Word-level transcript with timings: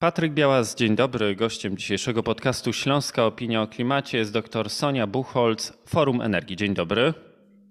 Patryk 0.00 0.32
Białas, 0.32 0.74
dzień 0.74 0.96
dobry. 0.96 1.36
Gościem 1.36 1.76
dzisiejszego 1.76 2.22
podcastu 2.22 2.72
Śląska 2.72 3.24
Opinia 3.24 3.62
o 3.62 3.66
Klimacie 3.66 4.18
jest 4.18 4.32
dr 4.32 4.70
Sonia 4.70 5.06
Buchholz, 5.06 5.72
Forum 5.86 6.20
Energii. 6.20 6.56
Dzień 6.56 6.74
dobry. 6.74 7.14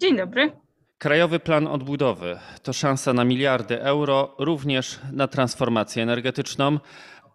Dzień 0.02 0.18
dobry. 0.18 0.52
Krajowy 0.98 1.40
Plan 1.40 1.68
Odbudowy 1.68 2.40
to 2.64 2.74
szansa 2.74 3.14
na 3.14 3.24
miliardy 3.24 3.82
euro, 3.82 4.36
również 4.40 5.00
na 5.12 5.28
transformację 5.28 6.04
energetyczną, 6.04 6.80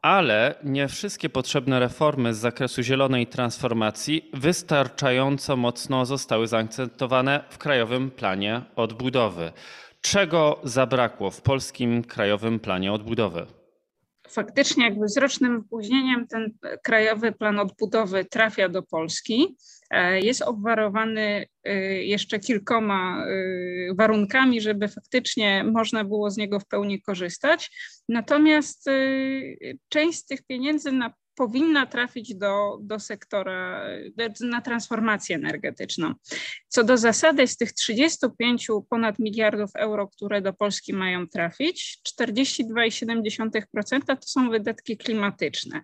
ale 0.02 0.54
nie 0.64 0.88
wszystkie 0.88 1.28
potrzebne 1.28 1.80
reformy 1.80 2.34
z 2.34 2.38
zakresu 2.38 2.82
zielonej 2.82 3.26
transformacji 3.26 4.30
wystarczająco 4.34 5.56
mocno 5.56 6.06
zostały 6.06 6.46
zaakcentowane 6.46 7.44
w 7.48 7.58
Krajowym 7.58 8.10
Planie 8.10 8.62
Odbudowy. 8.76 9.52
Czego 10.00 10.60
zabrakło 10.64 11.30
w 11.30 11.42
polskim 11.42 12.04
Krajowym 12.04 12.60
Planie 12.60 12.92
Odbudowy? 12.92 13.46
Faktycznie 14.28 14.84
jakby 14.84 15.08
z 15.08 15.16
rocznym 15.16 15.56
opóźnieniem 15.56 16.26
ten 16.26 16.54
krajowy 16.82 17.32
plan 17.32 17.58
odbudowy 17.58 18.24
trafia 18.24 18.68
do 18.68 18.82
Polski. 18.82 19.56
E, 19.90 20.20
jest 20.20 20.42
obwarowany 20.42 21.46
e, 21.64 21.74
jeszcze 22.02 22.38
kilkoma 22.38 23.26
e, 23.26 23.94
warunkami, 23.94 24.60
żeby 24.60 24.88
faktycznie 24.88 25.64
można 25.64 26.04
było 26.04 26.30
z 26.30 26.36
niego 26.36 26.60
w 26.60 26.66
pełni 26.66 27.02
korzystać. 27.02 27.70
Natomiast 28.08 28.90
część 29.88 30.18
z 30.18 30.26
tych 30.26 30.42
pieniędzy 30.42 30.92
na 30.92 31.12
powinna 31.34 31.86
trafić 31.86 32.34
do, 32.34 32.78
do 32.80 33.00
sektora, 33.00 33.86
na 34.40 34.60
transformację 34.60 35.36
energetyczną. 35.36 36.14
Co 36.68 36.84
do 36.84 36.96
zasady, 36.96 37.46
z 37.46 37.56
tych 37.56 37.72
35 37.72 38.68
ponad 38.90 39.18
miliardów 39.18 39.70
euro, 39.76 40.08
które 40.08 40.42
do 40.42 40.52
Polski 40.52 40.92
mają 40.94 41.28
trafić, 41.28 41.98
42,7% 42.20 44.00
to 44.06 44.16
są 44.20 44.50
wydatki 44.50 44.96
klimatyczne 44.96 45.82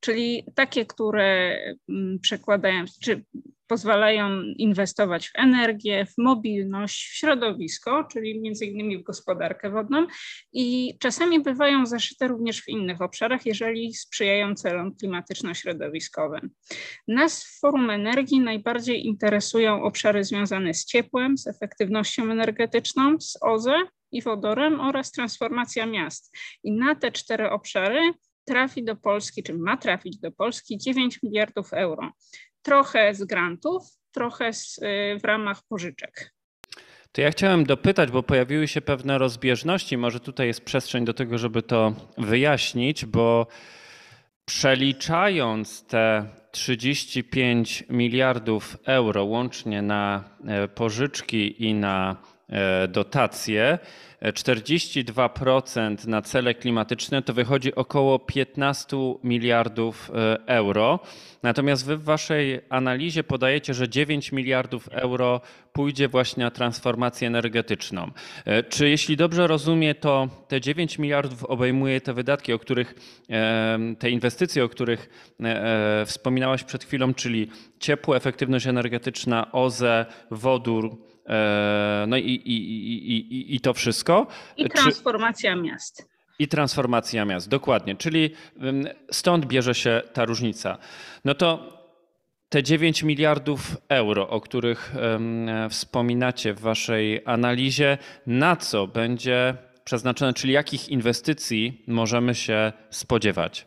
czyli 0.00 0.44
takie, 0.54 0.86
które 0.86 1.58
mm, 1.88 2.18
przekładają, 2.18 2.84
czy 3.02 3.24
pozwalają 3.66 4.42
inwestować 4.42 5.28
w 5.28 5.32
energię, 5.34 6.06
w 6.06 6.18
mobilność, 6.18 7.06
w 7.06 7.14
środowisko, 7.14 8.04
czyli 8.12 8.40
między 8.40 8.66
innymi 8.66 8.98
w 8.98 9.02
gospodarkę 9.02 9.70
wodną 9.70 10.06
i 10.52 10.96
czasami 10.98 11.40
bywają 11.40 11.86
zaszyte 11.86 12.28
również 12.28 12.62
w 12.62 12.68
innych 12.68 13.02
obszarach, 13.02 13.46
jeżeli 13.46 13.94
sprzyjają 13.94 14.54
celom 14.54 14.94
klimatyczno-środowiskowym. 14.96 16.50
Nas 17.08 17.44
w 17.44 17.58
Forum 17.60 17.90
Energii 17.90 18.40
najbardziej 18.40 19.06
interesują 19.06 19.82
obszary 19.82 20.24
związane 20.24 20.74
z 20.74 20.84
ciepłem, 20.84 21.38
z 21.38 21.46
efektywnością 21.46 22.30
energetyczną, 22.30 23.20
z 23.20 23.38
OZE 23.42 23.76
i 24.12 24.22
wodorem 24.22 24.80
oraz 24.80 25.12
transformacja 25.12 25.86
miast. 25.86 26.36
I 26.64 26.72
na 26.72 26.94
te 26.94 27.12
cztery 27.12 27.50
obszary 27.50 28.12
trafi 28.44 28.84
do 28.84 28.96
Polski, 28.96 29.42
czy 29.42 29.54
ma 29.54 29.76
trafić 29.76 30.18
do 30.18 30.32
Polski 30.32 30.78
9 30.78 31.22
miliardów 31.22 31.72
euro. 31.72 32.10
Trochę 32.64 33.14
z 33.14 33.24
grantów, 33.24 33.82
trochę 34.12 34.52
z, 34.52 34.78
y, 34.78 35.18
w 35.22 35.24
ramach 35.24 35.62
pożyczek. 35.68 36.34
To 37.12 37.20
ja 37.20 37.30
chciałem 37.30 37.64
dopytać, 37.64 38.10
bo 38.10 38.22
pojawiły 38.22 38.68
się 38.68 38.80
pewne 38.80 39.18
rozbieżności. 39.18 39.96
Może 39.96 40.20
tutaj 40.20 40.46
jest 40.46 40.64
przestrzeń 40.64 41.04
do 41.04 41.14
tego, 41.14 41.38
żeby 41.38 41.62
to 41.62 41.94
wyjaśnić, 42.18 43.06
bo 43.06 43.46
przeliczając 44.44 45.86
te 45.86 46.28
35 46.50 47.84
miliardów 47.90 48.76
euro 48.86 49.24
łącznie 49.24 49.82
na 49.82 50.24
e, 50.46 50.68
pożyczki 50.68 51.64
i 51.64 51.74
na 51.74 52.16
e, 52.48 52.88
dotacje, 52.88 53.78
42% 54.32 56.06
na 56.06 56.22
cele 56.22 56.54
klimatyczne 56.54 57.22
to 57.22 57.32
wychodzi 57.32 57.74
około 57.74 58.18
15 58.18 58.96
miliardów 59.24 60.10
e, 60.14 60.38
euro. 60.46 60.98
Natomiast 61.42 61.86
wy 61.86 61.96
w 61.96 62.04
waszej 62.04 62.60
analizie 62.68 63.24
podajecie, 63.24 63.74
że 63.74 63.88
9 63.88 64.32
miliardów 64.32 64.88
euro 64.88 65.40
pójdzie 65.72 66.08
właśnie 66.08 66.44
na 66.44 66.50
transformację 66.50 67.28
energetyczną. 67.28 68.10
E, 68.44 68.62
czy 68.62 68.88
jeśli 68.88 69.16
dobrze 69.16 69.46
rozumiem, 69.46 69.94
to 70.00 70.28
te 70.48 70.60
9 70.60 70.98
miliardów 70.98 71.44
obejmuje 71.44 72.00
te 72.00 72.12
wydatki, 72.12 72.52
o 72.52 72.58
których, 72.58 72.94
e, 73.30 73.78
te 73.98 74.10
inwestycje, 74.10 74.64
o 74.64 74.68
których 74.68 75.34
wspominałaś 76.06 76.64
przed 76.64 76.84
chwilą, 76.84 77.14
czyli 77.14 77.48
ciepło, 77.80 78.16
efektywność 78.16 78.66
energetyczna, 78.66 79.52
OZE, 79.52 80.06
wodór, 80.30 80.96
no 82.06 82.16
i, 82.16 82.30
i, 82.44 82.56
i, 83.16 83.54
i 83.54 83.60
to 83.60 83.74
wszystko. 83.74 84.26
I 84.56 84.68
transformacja 84.68 85.54
Czy... 85.54 85.62
miast. 85.62 86.08
I 86.38 86.48
transformacja 86.48 87.24
miast, 87.24 87.48
dokładnie. 87.48 87.96
Czyli 87.96 88.30
stąd 89.10 89.46
bierze 89.46 89.74
się 89.74 90.02
ta 90.12 90.24
różnica. 90.24 90.78
No 91.24 91.34
to 91.34 91.74
te 92.48 92.62
9 92.62 93.02
miliardów 93.02 93.76
euro, 93.88 94.28
o 94.28 94.40
których 94.40 94.94
wspominacie 95.70 96.54
w 96.54 96.60
waszej 96.60 97.22
analizie, 97.24 97.98
na 98.26 98.56
co 98.56 98.86
będzie 98.86 99.56
przeznaczone, 99.84 100.34
czyli 100.34 100.52
jakich 100.52 100.88
inwestycji 100.88 101.82
możemy 101.86 102.34
się 102.34 102.72
spodziewać? 102.90 103.66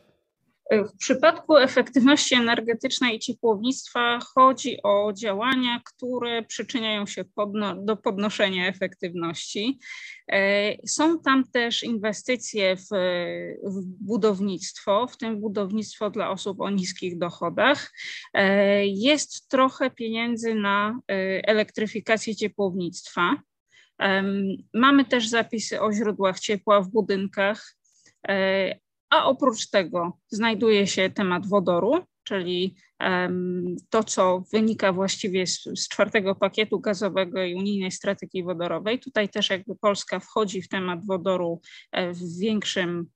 W 0.71 0.97
przypadku 0.97 1.57
efektywności 1.57 2.35
energetycznej 2.35 3.15
i 3.15 3.19
ciepłownictwa 3.19 4.19
chodzi 4.35 4.77
o 4.83 5.13
działania, 5.13 5.81
które 5.85 6.43
przyczyniają 6.43 7.05
się 7.05 7.25
podno 7.25 7.75
do 7.75 7.97
podnoszenia 7.97 8.67
efektywności. 8.67 9.79
E, 10.31 10.87
są 10.87 11.19
tam 11.19 11.43
też 11.51 11.83
inwestycje 11.83 12.75
w, 12.75 12.87
w, 13.63 13.85
budownictwo, 13.85 15.07
w 15.07 15.17
tym 15.17 15.41
budownictwo 15.41 16.09
dla 16.09 16.29
osób 16.29 16.61
o 16.61 16.69
niskich 16.69 17.17
dochodach. 17.17 17.93
E, 18.33 18.87
jest 18.87 19.49
trochę 19.49 19.91
pieniędzy 19.91 20.55
na 20.55 20.89
e, 20.89 21.13
elektryfikację 21.47 22.35
ciepłownictwa. 22.35 23.35
Mamy 24.73 25.05
też 25.05 25.27
zapisy 25.27 25.81
o 25.81 25.93
źródłach 25.93 26.39
ciepła 26.39 26.81
w 26.81 26.89
budynkach, 26.89 27.75
a 29.09 29.25
oprócz 29.25 29.69
tego 29.69 30.17
znajduje 30.29 30.87
się 30.87 31.09
temat 31.09 31.47
wodoru, 31.47 32.03
czyli 32.23 32.75
to, 33.89 34.03
co 34.03 34.43
wynika 34.53 34.93
właściwie 34.93 35.47
z, 35.47 35.63
z, 35.63 35.87
czwartego 35.87 36.35
pakietu 36.35 36.79
gazowego 36.79 37.43
i 37.43 37.55
unijnej 37.55 37.91
strategii 37.91 38.43
wodorowej. 38.43 38.99
Tutaj 38.99 39.29
też 39.29 39.49
jakby 39.49 39.75
Polska 39.75 40.19
wchodzi 40.19 40.61
w 40.61 40.69
temat 40.69 41.05
wodoru 41.05 41.61
e, 41.91 42.13
w 42.13 42.39
większym 42.39 43.09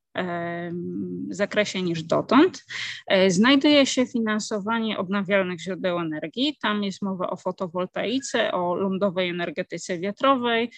zakresie 1.30 1.82
niż 1.82 2.04
dotąd. 2.04 2.66
E, 3.08 3.32
znajduje 3.32 3.86
się 3.86 4.06
finansowanie 4.06 4.98
odnawialnych 4.98 5.60
źródeł 5.60 6.00
energii. 6.00 6.58
Tam 6.62 6.84
jest 6.84 7.02
mowa 7.02 7.30
o 7.30 7.38
fotowoltaice, 7.38 8.52
o 8.52 8.76
lądowej 8.76 9.30
energetyce 9.30 10.00
wiatrowej. 10.00 10.72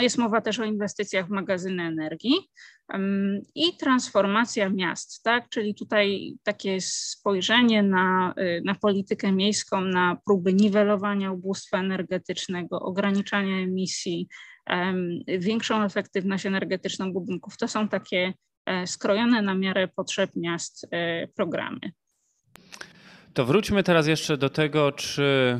Jest 0.00 0.18
mowa 0.18 0.40
też 0.40 0.58
o 0.58 0.64
inwestycjach 0.64 1.26
w 1.26 1.30
magazyny 1.30 1.82
energii 1.82 2.34
i 3.54 3.76
transformacja 3.76 4.68
miast, 4.68 5.22
tak? 5.22 5.48
czyli 5.48 5.74
tutaj 5.74 6.34
takie 6.42 6.80
spojrzenie 6.80 7.82
na, 7.82 8.34
y, 8.38 8.62
na 8.64 8.74
politykę 8.74 9.32
miejską, 9.32 9.80
na 9.80 10.16
próby 10.24 10.52
niwelowania 10.52 11.32
ubóstwa 11.32 11.78
energetycznego, 11.78 12.80
ograniczania 12.80 13.56
emisji, 13.56 14.28
większą 15.38 15.84
efektywność 15.84 16.46
energetyczną 16.46 17.12
budynków. 17.12 17.56
To 17.56 17.68
są 17.68 17.88
takie 17.88 18.32
e, 18.66 18.86
skrojone 18.86 19.42
na 19.42 19.54
miarę 19.54 19.88
potrzeb 19.88 20.30
miast 20.36 20.86
e, 20.90 21.28
programy. 21.28 21.80
To 23.34 23.44
wróćmy 23.44 23.82
teraz 23.82 24.06
jeszcze 24.06 24.36
do 24.36 24.50
tego, 24.50 24.92
czy 24.92 25.58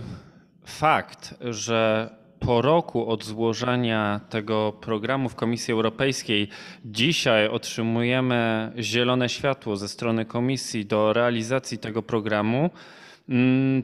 fakt, 0.65 1.35
że 1.41 2.11
po 2.41 2.63
roku 2.63 3.09
od 3.09 3.25
złożenia 3.25 4.21
tego 4.29 4.73
programu 4.73 5.29
w 5.29 5.35
Komisji 5.35 5.73
Europejskiej 5.73 6.49
dzisiaj 6.85 7.49
otrzymujemy 7.49 8.73
zielone 8.79 9.29
światło 9.29 9.77
ze 9.77 9.89
strony 9.89 10.25
Komisji 10.25 10.87
do 10.87 11.13
realizacji 11.13 11.79
tego 11.79 12.03
programu, 12.03 12.71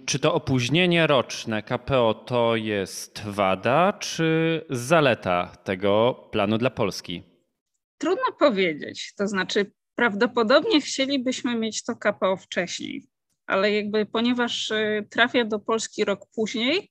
czy 0.06 0.18
to 0.18 0.34
opóźnienie 0.34 1.06
roczne 1.06 1.62
KPO 1.62 2.14
to 2.14 2.56
jest 2.56 3.22
wada, 3.24 3.92
czy 3.92 4.64
zaleta 4.70 5.56
tego 5.64 6.14
planu 6.32 6.58
dla 6.58 6.70
Polski? 6.70 7.22
Trudno 7.98 8.32
powiedzieć. 8.38 9.14
To 9.16 9.28
znaczy, 9.28 9.72
prawdopodobnie 9.94 10.80
chcielibyśmy 10.80 11.54
mieć 11.54 11.84
to 11.84 11.96
KPO 11.96 12.36
wcześniej, 12.36 13.06
ale 13.46 13.72
jakby 13.72 14.06
ponieważ 14.06 14.70
y, 14.70 15.06
trafia 15.10 15.44
do 15.44 15.58
Polski 15.58 16.04
rok 16.04 16.26
później, 16.34 16.90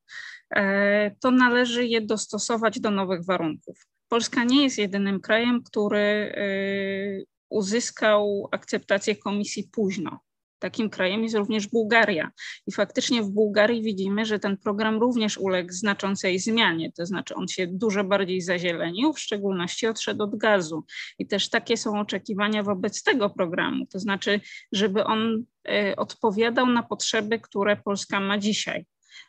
e, 0.56 1.16
to 1.22 1.32
należy 1.32 1.88
je 1.88 2.02
dostosować 2.02 2.80
do 2.80 2.92
nowych 2.92 3.26
warunków. 3.26 3.88
Polska 4.08 4.44
nie 4.44 4.64
jest 4.64 4.78
jedynym 4.78 5.22
krajem, 5.22 5.64
który 5.64 6.34
y, 6.38 7.26
uzyskał 7.50 8.50
akceptację 8.52 9.16
komisji 9.16 9.70
późno. 9.72 10.20
Takim 10.60 10.90
krajem 10.90 11.24
jest 11.24 11.36
również 11.36 11.68
Bułgaria. 11.68 12.32
I 12.68 12.72
faktycznie 12.72 13.24
w 13.24 13.30
Bułgarii 13.30 13.84
widzimy, 13.84 14.26
że 14.26 14.40
ten 14.40 14.58
program 14.58 15.00
również 15.00 15.38
uległ 15.38 15.72
znaczącej 15.72 16.40
zmianie, 16.40 16.92
to 16.92 17.06
znaczy 17.06 17.36
on 17.36 17.48
się 17.48 17.68
dużo 17.68 18.04
bardziej 18.04 18.42
zazielenił, 18.42 19.14
w 19.14 19.20
szczególności 19.20 19.88
odszedł 19.88 20.24
od 20.24 20.38
gazu. 20.38 20.86
I 21.20 21.28
też 21.28 21.50
takie 21.50 21.78
są 21.78 22.00
oczekiwania 22.00 22.64
wobec 22.64 23.04
tego 23.04 23.30
programu, 23.30 23.86
to 23.86 24.00
znaczy, 24.00 24.42
żeby 24.72 25.04
on 25.04 25.44
e, 25.70 25.96
odpowiadał 25.96 26.66
na 26.66 26.84
potrzeby, 26.84 27.40
które 27.40 27.76
Polska 27.76 28.20
ma 28.20 28.38
dzisiaj 28.38 28.86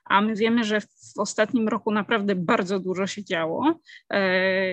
a 0.08 0.20
my 0.20 0.34
wiemy, 0.34 0.64
że 0.64 0.81
w 0.81 1.19
ostatnim 1.19 1.69
roku 1.69 1.90
naprawdę 1.90 2.34
bardzo 2.34 2.81
dużo 2.81 3.06
się 3.06 3.25
działo. 3.25 3.81
E, 4.12 4.20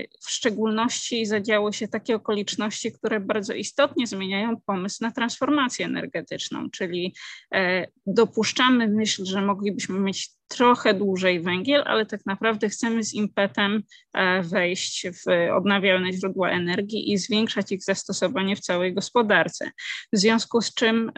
w 0.03 0.29
szczególności 0.29 1.25
zadziały 1.25 1.73
się 1.73 1.87
takie 1.87 2.15
okoliczności, 2.15 2.91
które 2.91 3.19
bardzo 3.19 3.53
istotnie 3.53 4.07
zmieniają 4.07 4.61
pomysł 4.65 4.97
na 5.01 5.11
transformację 5.11 5.85
energetyczną, 5.85 6.69
czyli 6.69 7.15
e, 7.53 7.87
dopuszczamy 8.05 8.87
myśl, 8.87 9.25
że 9.25 9.41
moglibyśmy 9.41 9.99
mieć 9.99 10.29
trochę 10.47 10.93
dłużej 10.93 11.41
węgiel, 11.41 11.83
ale 11.85 12.05
tak 12.05 12.25
naprawdę 12.25 12.69
chcemy 12.69 13.03
z 13.03 13.13
impetem 13.13 13.83
e, 14.13 14.43
wejść 14.43 15.07
w 15.07 15.53
odnawialne 15.53 16.13
źródła 16.13 16.49
energii 16.49 17.11
i 17.11 17.17
zwiększać 17.17 17.71
ich 17.71 17.83
zastosowanie 17.83 18.55
w 18.55 18.59
całej 18.59 18.93
gospodarce. 18.93 19.71
W 20.13 20.17
związku 20.17 20.61
z 20.61 20.73
czym, 20.73 21.11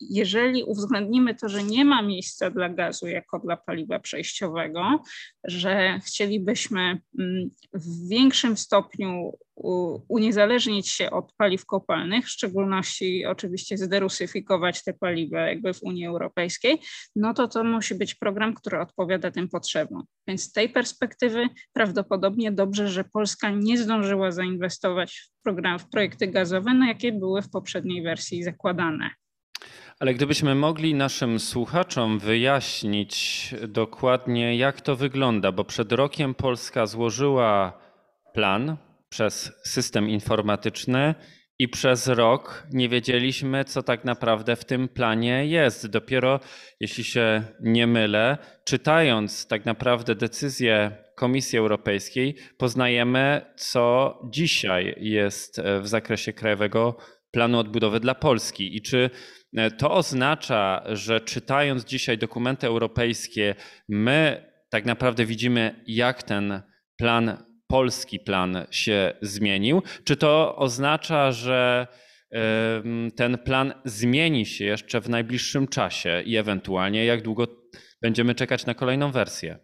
jeżeli 0.00 0.64
uwzględnimy 0.64 1.34
to, 1.34 1.48
że 1.48 1.62
nie 1.62 1.84
ma 1.84 2.02
miejsca 2.02 2.50
dla 2.50 2.68
gazu 2.68 3.06
jako 3.06 3.33
dla 3.38 3.56
paliwa 3.56 3.98
przejściowego, 3.98 5.02
że 5.44 6.00
chcielibyśmy 6.06 7.00
mm, 7.18 7.50
w 7.72 8.08
większym 8.08 8.56
stopniu 8.56 9.32
uniezależnić 10.08 10.88
się 10.88 11.10
od 11.10 11.32
paliw 11.32 11.66
kopalnych, 11.66 12.26
w 12.26 12.30
szczególności 12.30 13.26
oczywiście 13.26 13.78
zderusyfikować 13.78 14.84
te 14.84 14.94
paliwa 14.94 15.40
jakby 15.40 15.74
w 15.74 15.82
Unii 15.82 16.06
Europejskiej, 16.06 16.80
no 17.16 17.34
to 17.34 17.48
to 17.48 17.64
musi 17.64 17.94
być 17.94 18.14
program, 18.14 18.54
który 18.54 18.80
odpowiada 18.80 19.30
tym 19.30 19.48
potrzebom. 19.48 20.04
Więc 20.28 20.42
z 20.42 20.52
tej 20.52 20.68
perspektywy 20.68 21.48
prawdopodobnie 21.72 22.52
dobrze, 22.52 22.88
że 22.88 23.04
Polska 23.04 23.50
nie 23.50 23.78
zdążyła 23.78 24.32
zainwestować 24.32 25.30
w 25.40 25.42
program, 25.42 25.78
w 25.78 25.88
projekty 25.88 26.26
gazowe, 26.26 26.74
na 26.74 26.88
jakie 26.88 27.12
były 27.12 27.42
w 27.42 27.50
poprzedniej 27.50 28.02
wersji 28.02 28.42
zakładane. 28.42 29.10
Ale 30.00 30.14
gdybyśmy 30.14 30.54
mogli 30.54 30.94
naszym 30.94 31.40
słuchaczom 31.40 32.18
wyjaśnić 32.18 33.54
dokładnie, 33.68 34.56
jak 34.56 34.80
to 34.80 34.96
wygląda, 34.96 35.52
bo 35.52 35.64
przed 35.64 35.92
rokiem 35.92 36.34
Polska 36.34 36.86
złożyła 36.86 37.78
plan 38.32 38.76
przez 39.08 39.52
system 39.64 40.08
informatyczny 40.08 41.14
i 41.58 41.68
przez 41.68 42.06
rok 42.06 42.66
nie 42.72 42.88
wiedzieliśmy, 42.88 43.64
co 43.64 43.82
tak 43.82 44.04
naprawdę 44.04 44.56
w 44.56 44.64
tym 44.64 44.88
planie 44.88 45.46
jest. 45.46 45.86
Dopiero, 45.86 46.40
jeśli 46.80 47.04
się 47.04 47.42
nie 47.60 47.86
mylę, 47.86 48.38
czytając 48.64 49.46
tak 49.46 49.64
naprawdę 49.64 50.14
decyzję 50.14 50.96
Komisji 51.14 51.58
Europejskiej, 51.58 52.36
poznajemy, 52.58 53.40
co 53.56 54.18
dzisiaj 54.30 54.94
jest 55.00 55.60
w 55.80 55.88
zakresie 55.88 56.32
Krajowego 56.32 56.96
Planu 57.34 57.58
Odbudowy 57.58 58.00
dla 58.00 58.14
Polski. 58.14 58.76
I 58.76 58.82
czy 58.82 59.10
to 59.78 59.90
oznacza, 59.90 60.82
że 60.92 61.20
czytając 61.20 61.84
dzisiaj 61.84 62.18
dokumenty 62.18 62.66
europejskie, 62.66 63.54
my 63.88 64.50
tak 64.70 64.84
naprawdę 64.84 65.26
widzimy, 65.26 65.84
jak 65.86 66.22
ten 66.22 66.62
plan 66.96 67.44
polski 67.66 68.20
plan 68.20 68.66
się 68.70 69.12
zmienił. 69.22 69.82
Czy 70.04 70.16
to 70.16 70.56
oznacza, 70.56 71.32
że 71.32 71.86
ten 73.16 73.38
plan 73.38 73.74
zmieni 73.84 74.46
się 74.46 74.64
jeszcze 74.64 75.00
w 75.00 75.08
najbliższym 75.08 75.68
czasie 75.68 76.22
i 76.26 76.36
ewentualnie 76.36 77.04
jak 77.04 77.22
długo 77.22 77.46
będziemy 78.02 78.34
czekać 78.34 78.66
na 78.66 78.74
kolejną 78.74 79.12
wersję? 79.12 79.58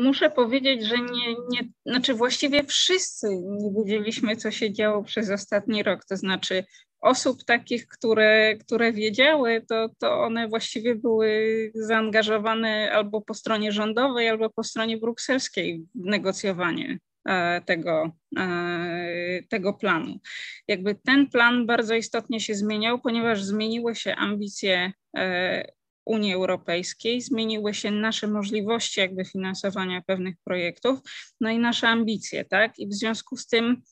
Muszę 0.00 0.30
powiedzieć, 0.30 0.86
że 0.86 0.98
nie, 0.98 1.34
nie, 1.50 1.68
znaczy 1.86 2.14
właściwie 2.14 2.64
wszyscy 2.64 3.26
nie 3.42 3.70
wiedzieliśmy, 3.76 4.36
co 4.36 4.50
się 4.50 4.72
działo 4.72 5.04
przez 5.04 5.30
ostatni 5.30 5.82
rok. 5.82 6.04
To 6.04 6.16
znaczy, 6.16 6.64
osób 7.00 7.44
takich, 7.44 7.88
które, 7.88 8.56
które 8.56 8.92
wiedziały, 8.92 9.64
to, 9.68 9.88
to 9.98 10.20
one 10.20 10.48
właściwie 10.48 10.94
były 10.94 11.70
zaangażowane 11.74 12.92
albo 12.92 13.20
po 13.20 13.34
stronie 13.34 13.72
rządowej, 13.72 14.28
albo 14.28 14.50
po 14.50 14.64
stronie 14.64 14.98
brukselskiej 14.98 15.84
w 15.94 16.04
negocjowanie 16.04 16.98
e, 17.28 17.60
tego, 17.60 18.10
e, 18.38 19.40
tego 19.48 19.74
planu. 19.74 20.20
Jakby 20.68 20.94
ten 20.94 21.30
plan 21.30 21.66
bardzo 21.66 21.94
istotnie 21.94 22.40
się 22.40 22.54
zmieniał, 22.54 23.00
ponieważ 23.00 23.42
zmieniły 23.42 23.94
się 23.94 24.14
ambicje 24.14 24.92
e, 25.16 25.72
Unii 26.04 26.34
Europejskiej, 26.34 27.20
zmieniły 27.20 27.74
się 27.74 27.90
nasze 27.90 28.26
możliwości 28.26 29.00
jakby 29.00 29.24
finansowania 29.24 30.02
pewnych 30.06 30.34
projektów, 30.44 30.98
no 31.40 31.50
i 31.50 31.58
nasze 31.58 31.88
ambicje, 31.88 32.44
tak? 32.44 32.78
I 32.78 32.88
w 32.88 32.94
związku 32.94 33.36
z 33.36 33.46
tym 33.46 33.82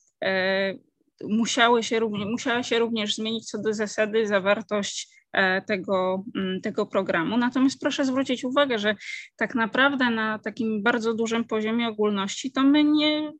musiały 1.23 1.83
się 1.83 1.99
również, 1.99 2.27
musiała 2.27 2.63
się 2.63 2.79
również 2.79 3.15
zmienić 3.15 3.45
co 3.45 3.57
do 3.61 3.73
zasady 3.73 4.27
zawartość 4.27 5.09
e, 5.33 5.61
tego, 5.61 6.23
mm, 6.35 6.61
tego 6.61 6.85
programu. 6.85 7.37
Natomiast 7.37 7.79
proszę 7.79 8.05
zwrócić 8.05 8.43
uwagę, 8.43 8.79
że 8.79 8.95
tak 9.35 9.55
naprawdę 9.55 10.09
na 10.09 10.39
takim 10.39 10.83
bardzo 10.83 11.13
dużym 11.13 11.43
poziomie 11.43 11.87
ogólności 11.87 12.51
to 12.51 12.63
my 12.63 12.83
nie 12.83 13.31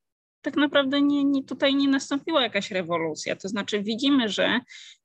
tak 0.42 0.56
naprawdę 0.56 1.02
nie, 1.02 1.24
nie, 1.24 1.44
tutaj 1.44 1.76
nie 1.76 1.88
nastąpiła 1.88 2.42
jakaś 2.42 2.72
rewolucja. 2.72 3.36
To 3.36 3.48
znaczy 3.48 3.84
widzimy, 3.84 4.30
że 4.30 4.60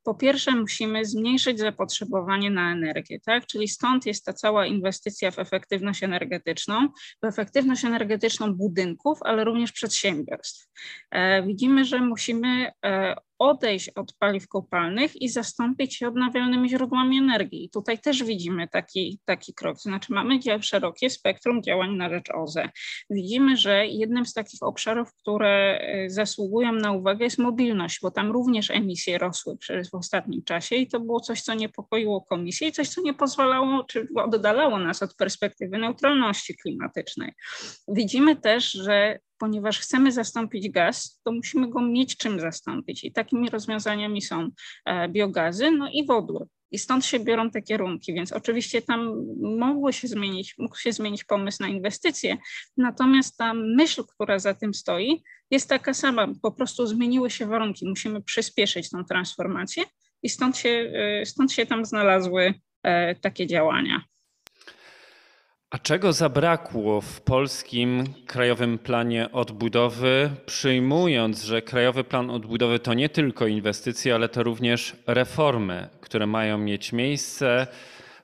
po 0.07 0.15
pierwsze 0.15 0.51
musimy 0.51 1.05
zmniejszyć 1.05 1.59
zapotrzebowanie 1.59 2.51
na 2.51 2.73
energię, 2.73 3.21
tak? 3.21 3.47
czyli 3.47 3.69
stąd 3.69 4.07
jest 4.07 4.25
ta 4.25 4.33
cała 4.33 4.67
inwestycja 4.67 5.31
w 5.31 5.39
efektywność 5.39 6.03
energetyczną, 6.03 6.89
w 7.23 7.27
efektywność 7.27 7.85
energetyczną 7.85 8.55
budynków, 8.55 9.19
ale 9.23 9.45
również 9.45 9.73
przedsiębiorstw. 9.73 10.69
E, 11.11 11.43
widzimy, 11.43 11.85
że 11.85 12.01
musimy 12.01 12.71
e, 12.85 13.17
odejść 13.39 13.89
od 13.89 14.13
paliw 14.19 14.49
kopalnych 14.49 15.23
i 15.23 15.29
zastąpić 15.29 16.01
je 16.01 16.09
odnawialnymi 16.09 16.69
źródłami 16.69 17.19
energii. 17.19 17.71
Tutaj 17.73 17.99
też 17.99 18.25
widzimy 18.25 18.69
taki, 18.69 19.19
taki 19.25 19.55
krok, 19.55 19.79
znaczy 19.79 20.13
mamy 20.13 20.39
szerokie 20.61 21.11
spektrum 21.11 21.63
działań 21.63 21.97
na 21.97 22.11
rzecz 22.11 22.31
OZE. 22.35 22.69
Widzimy, 23.11 23.57
że 23.57 23.87
jednym 23.87 24.27
z 24.27 24.33
takich 24.33 24.63
obszarów, 24.63 25.15
które 25.15 25.79
e, 25.81 26.11
zasługują 26.11 26.73
na 26.73 26.93
uwagę 26.93 27.25
jest 27.25 27.39
mobilność, 27.39 27.99
bo 28.03 28.11
tam 28.11 28.31
również 28.33 28.71
emisje 28.71 29.19
rosły 29.19 29.57
przez 29.57 29.95
ostatnim 29.97 30.43
czasie 30.43 30.77
i 30.77 30.87
to 30.87 31.01
było 31.01 31.21
coś, 31.21 31.43
co 31.43 31.55
niepokoiło 31.55 32.23
komisję 32.23 32.69
i 32.69 32.73
coś, 32.73 32.89
co 32.89 33.01
nie 33.01 33.15
pozwalało, 33.15 33.85
czy 33.85 34.09
oddalało 34.17 34.79
nas 34.79 35.03
od 35.03 35.15
perspektywy 35.15 35.79
neutralności 35.79 36.57
klimatycznej. 36.57 37.33
Widzimy 37.89 38.37
też, 38.37 38.71
że 38.71 39.19
ponieważ 39.39 39.79
chcemy 39.79 40.13
zastąpić 40.13 40.71
gaz, 40.71 41.21
to 41.25 41.33
musimy 41.33 41.69
go 41.69 41.81
mieć 41.81 42.17
czym 42.17 42.41
zastąpić. 42.41 43.05
I 43.05 43.13
takimi 43.13 43.51
rozwiązaniami 43.51 44.23
są 44.23 44.49
e, 44.85 45.09
biogazy, 45.09 45.71
no 45.71 45.89
i 45.93 46.07
wodór. 46.07 46.47
I 46.77 46.79
stąd 46.79 47.05
się 47.07 47.21
biorą 47.21 47.51
te 47.51 47.63
kierunki, 47.63 48.15
więc 48.15 48.33
oczywiście 48.33 48.83
tam 48.83 49.27
mogło 49.41 49.93
się 49.93 50.09
zmienić, 50.09 50.55
mógł 50.59 50.77
się 50.77 50.93
zmienić 50.93 51.25
pomysł 51.25 51.63
na 51.63 51.69
inwestycje, 51.69 52.37
natomiast 52.77 53.37
ta 53.37 53.55
myśl, 53.55 54.05
która 54.15 54.39
za 54.39 54.55
tym 54.55 54.75
stoi, 54.75 55.23
jest 55.51 55.69
taka 55.69 55.95
sama. 55.95 56.29
Po 56.43 56.53
prostu 56.53 56.87
zmieniły 56.87 57.31
się 57.31 57.47
warunki, 57.47 57.89
musimy 57.89 58.23
przyspieszyć 58.23 58.91
tą 58.91 59.05
transformację 59.05 59.85
i 60.23 60.29
stąd 60.29 60.57
się, 60.57 60.93
e, 60.95 61.27
stąd 61.27 61.53
się 61.53 61.67
tam 61.67 61.85
znalazły 61.85 62.55
e, 62.83 63.15
takie 63.15 63.47
działania. 63.47 64.05
A 65.71 65.79
czego 65.79 66.13
zabrakło 66.13 67.01
w 67.01 67.21
polskim 67.21 68.05
Krajowym 68.27 68.79
Planie 68.79 69.33
Odbudowy, 69.33 70.31
przyjmując, 70.47 71.43
że 71.43 71.63
Krajowy 71.63 72.05
Plan 72.05 72.31
Odbudowy 72.31 72.79
to 72.79 72.95
nie 72.95 73.09
tylko 73.09 73.47
inwestycje, 73.47 74.15
ale 74.15 74.29
to 74.29 74.43
również 74.43 74.97
reformy, 75.07 75.89
które 76.01 76.27
mają 76.27 76.59
mieć 76.59 76.93
miejsce 76.93 77.67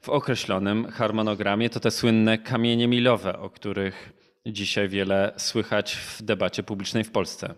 w 0.00 0.08
określonym 0.08 0.86
harmonogramie? 0.86 1.70
To 1.70 1.80
te 1.80 1.90
słynne 1.90 2.38
kamienie 2.38 2.88
milowe, 2.88 3.38
o 3.38 3.50
których 3.50 4.12
dzisiaj 4.46 4.88
wiele 4.88 5.32
słychać 5.36 5.96
w 5.96 6.22
debacie 6.22 6.62
publicznej 6.62 7.04
w 7.04 7.10
Polsce. 7.10 7.54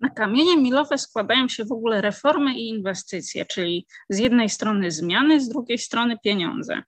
Na 0.00 0.10
kamienie 0.10 0.56
milowe 0.56 0.98
składają 0.98 1.48
się 1.48 1.64
w 1.64 1.72
ogóle 1.72 2.00
reformy 2.00 2.54
i 2.54 2.68
inwestycje, 2.68 3.46
czyli 3.46 3.86
z 4.08 4.18
jednej 4.18 4.48
strony 4.48 4.90
zmiany, 4.90 5.40
z 5.40 5.48
drugiej 5.48 5.78
strony 5.78 6.18
pieniądze. 6.24 6.82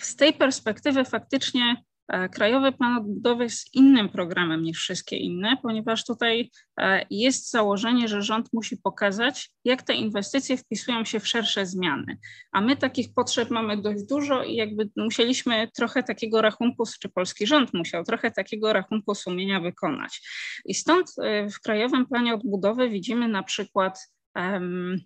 Z 0.00 0.16
tej 0.16 0.32
perspektywy 0.32 1.04
faktycznie 1.04 1.76
e, 2.08 2.28
Krajowy 2.28 2.72
Plan 2.72 2.96
Odbudowy 2.96 3.44
jest 3.44 3.74
innym 3.74 4.08
programem 4.08 4.62
niż 4.62 4.78
wszystkie 4.78 5.16
inne, 5.16 5.56
ponieważ 5.62 6.04
tutaj 6.04 6.50
e, 6.80 7.06
jest 7.10 7.50
założenie, 7.50 8.08
że 8.08 8.22
rząd 8.22 8.48
musi 8.52 8.76
pokazać, 8.76 9.50
jak 9.64 9.82
te 9.82 9.94
inwestycje 9.94 10.56
wpisują 10.56 11.04
się 11.04 11.20
w 11.20 11.28
szersze 11.28 11.66
zmiany. 11.66 12.18
A 12.52 12.60
my 12.60 12.76
takich 12.76 13.14
potrzeb 13.14 13.50
mamy 13.50 13.82
dość 13.82 14.04
dużo 14.04 14.42
i 14.44 14.54
jakby 14.54 14.90
musieliśmy 14.96 15.68
trochę 15.76 16.02
takiego 16.02 16.42
rachunku, 16.42 16.84
czy 17.00 17.08
polski 17.08 17.46
rząd 17.46 17.74
musiał 17.74 18.04
trochę 18.04 18.30
takiego 18.30 18.72
rachunku 18.72 19.14
sumienia 19.14 19.60
wykonać. 19.60 20.20
I 20.64 20.74
stąd 20.74 21.12
e, 21.22 21.50
w 21.50 21.60
Krajowym 21.60 22.06
Planie 22.06 22.34
Odbudowy 22.34 22.90
widzimy 22.90 23.28
na 23.28 23.42
przykład 23.42 23.98
um, 24.34 24.96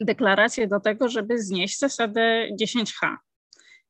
deklarację 0.00 0.68
do 0.68 0.80
tego, 0.80 1.08
żeby 1.08 1.42
znieść 1.42 1.78
zasadę 1.78 2.48
10H 2.60 3.16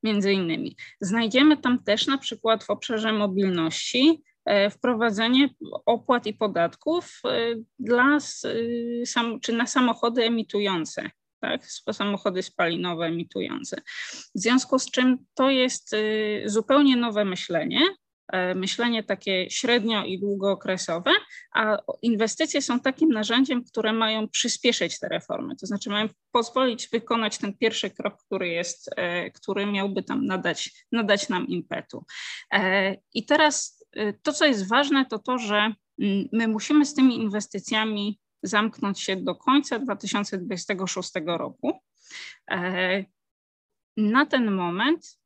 między 0.03 0.33
innymi. 0.33 0.75
Znajdziemy 1.01 1.57
tam 1.57 1.83
też 1.83 2.07
na 2.07 2.17
przykład 2.17 2.63
w 2.63 2.69
obszarze 2.69 3.13
mobilności 3.13 4.23
e, 4.45 4.69
wprowadzenie 4.69 5.49
opłat 5.85 6.27
i 6.27 6.33
podatków 6.33 7.21
e, 7.25 7.55
dla, 7.79 8.17
e, 8.45 9.39
czy 9.41 9.53
na 9.53 9.67
samochody 9.67 10.23
emitujące. 10.23 11.11
Tak, 11.39 11.65
samochody 11.91 12.43
spalinowe 12.43 13.05
emitujące. 13.05 13.81
W 14.11 14.39
związku 14.39 14.79
z 14.79 14.91
czym 14.91 15.17
to 15.33 15.49
jest 15.49 15.95
zupełnie 16.45 16.95
nowe 16.95 17.25
myślenie, 17.25 17.79
myślenie 18.55 19.03
takie 19.03 19.49
średnio 19.49 20.05
i 20.05 20.19
długookresowe, 20.19 21.11
a 21.53 21.77
inwestycje 22.01 22.61
są 22.61 22.79
takim 22.79 23.09
narzędziem, 23.09 23.63
które 23.63 23.93
mają 23.93 24.29
przyspieszyć 24.29 24.99
te 24.99 25.09
reformy, 25.09 25.55
to 25.55 25.65
znaczy 25.65 25.89
mają 25.89 26.09
pozwolić 26.31 26.89
wykonać 26.89 27.37
ten 27.37 27.57
pierwszy 27.57 27.89
krok, 27.89 28.23
który 28.25 28.47
jest, 28.47 28.89
e, 28.95 29.31
który 29.31 29.65
miałby 29.65 30.03
tam 30.03 30.25
nadać, 30.25 30.85
nadać 30.91 31.29
nam 31.29 31.47
impetu. 31.47 32.05
E, 32.53 32.95
I 33.13 33.25
teraz 33.25 33.83
to, 34.23 34.33
co 34.33 34.45
jest 34.45 34.69
ważne, 34.69 35.05
to 35.05 35.19
to, 35.19 35.37
że 35.37 35.73
mm, 35.99 36.29
my 36.31 36.47
musimy 36.47 36.85
z 36.85 36.93
tymi 36.93 37.15
inwestycjami 37.15 38.19
zamknąć 38.43 38.99
się 38.99 39.15
do 39.15 39.35
końca 39.35 39.79
2026 39.79 41.11
roku. 41.25 41.79
Na 43.97 44.25
ten 44.25 44.51
moment 44.51 45.19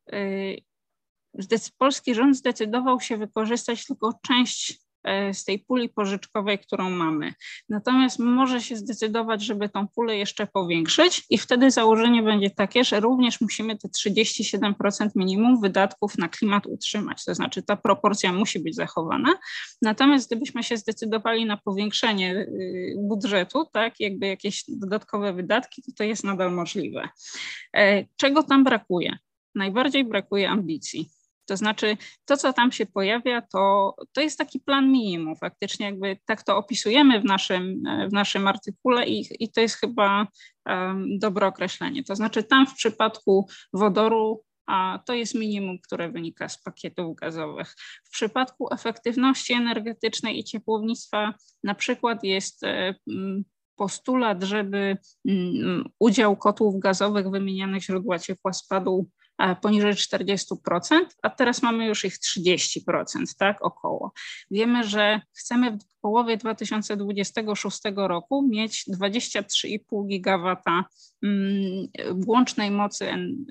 polski 1.77 2.15
rząd 2.15 2.37
zdecydował 2.37 2.99
się 2.99 3.17
wykorzystać 3.17 3.85
tylko 3.85 4.13
część 4.27 4.79
e, 5.03 5.33
z 5.33 5.43
tej 5.43 5.59
puli 5.59 5.89
pożyczkowej, 5.89 6.59
którą 6.59 6.89
mamy. 6.89 7.33
Natomiast 7.69 8.19
może 8.19 8.61
się 8.61 8.75
zdecydować, 8.75 9.41
żeby 9.41 9.69
tą 9.69 9.87
pulę 9.87 10.17
jeszcze 10.17 10.47
powiększyć 10.47 11.25
i 11.29 11.37
wtedy 11.37 11.71
założenie 11.71 12.23
będzie 12.23 12.49
takie, 12.49 12.83
że 12.83 12.99
również 12.99 13.41
musimy 13.41 13.77
te 13.77 13.87
37% 13.87 15.09
minimum 15.15 15.61
wydatków 15.61 16.17
na 16.17 16.29
klimat 16.29 16.65
utrzymać, 16.65 17.25
to 17.25 17.35
znaczy 17.35 17.63
ta 17.63 17.75
proporcja 17.75 18.33
musi 18.33 18.59
być 18.59 18.75
zachowana. 18.75 19.33
Natomiast 19.81 20.27
gdybyśmy 20.27 20.63
się 20.63 20.77
zdecydowali 20.77 21.45
na 21.45 21.57
powiększenie 21.57 22.35
y, 22.35 22.95
budżetu, 22.97 23.65
tak, 23.73 23.99
jakby 23.99 24.27
jakieś 24.27 24.63
dodatkowe 24.67 25.33
wydatki, 25.33 25.81
to 25.81 25.91
to 25.97 26.03
jest 26.03 26.23
nadal 26.23 26.51
możliwe. 26.51 27.09
E, 27.73 28.05
czego 28.15 28.43
tam 28.43 28.63
brakuje? 28.63 29.17
Najbardziej 29.57 30.05
brakuje 30.05 30.49
ambicji. 30.49 31.09
To 31.47 31.57
znaczy, 31.57 31.97
to, 32.25 32.37
co 32.37 32.53
tam 32.53 32.71
się 32.71 32.85
pojawia, 32.85 33.41
to, 33.41 33.95
to 34.13 34.21
jest 34.21 34.37
taki 34.37 34.59
plan 34.59 34.91
minimum. 34.91 35.35
Faktycznie, 35.35 35.85
jakby 35.85 36.17
tak 36.25 36.43
to 36.43 36.57
opisujemy 36.57 37.21
w 37.21 37.25
naszym, 37.25 37.83
w 38.09 38.13
naszym 38.13 38.47
artykule, 38.47 39.07
i, 39.07 39.43
i 39.43 39.51
to 39.51 39.61
jest 39.61 39.75
chyba 39.75 40.27
um, 40.65 41.19
dobre 41.19 41.47
określenie. 41.47 42.03
To 42.03 42.15
znaczy, 42.15 42.43
tam 42.43 42.67
w 42.67 42.73
przypadku 42.73 43.47
wodoru 43.73 44.43
a 44.67 44.99
to 45.05 45.13
jest 45.13 45.35
minimum, 45.35 45.77
które 45.79 46.11
wynika 46.11 46.49
z 46.49 46.61
pakietów 46.61 47.15
gazowych. 47.15 47.75
W 48.03 48.09
przypadku 48.09 48.73
efektywności 48.73 49.53
energetycznej 49.53 50.39
i 50.39 50.43
ciepłownictwa 50.43 51.33
na 51.63 51.75
przykład 51.75 52.23
jest 52.23 52.63
e, 52.63 52.95
postulat, 53.75 54.43
żeby 54.43 54.97
udział 55.99 56.37
kotłów 56.37 56.79
gazowych 56.79 57.29
wymienianych 57.29 57.83
źródła 57.83 58.19
ciepła 58.19 58.53
spadł 58.53 59.09
poniżej 59.61 59.93
40%, 59.93 60.55
a 61.21 61.29
teraz 61.29 61.61
mamy 61.61 61.85
już 61.85 62.05
ich 62.05 62.17
30%, 62.17 63.03
tak, 63.39 63.61
około. 63.61 64.11
Wiemy, 64.51 64.83
że 64.83 65.21
chcemy 65.33 65.71
w 65.71 65.99
połowie 66.01 66.37
2026 66.37 67.81
roku 67.95 68.47
mieć 68.49 68.85
23,5 69.01 70.07
gigawata 70.07 70.85
mm, 71.23 71.87
łącznej 72.27 72.71
mocy 72.71 73.05